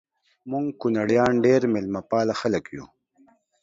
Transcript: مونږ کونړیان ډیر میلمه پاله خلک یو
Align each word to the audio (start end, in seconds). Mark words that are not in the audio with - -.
مونږ 0.49 0.65
کونړیان 0.81 1.33
ډیر 1.45 1.61
میلمه 1.73 2.01
پاله 2.09 2.33
خلک 2.41 2.65
یو 2.75 2.85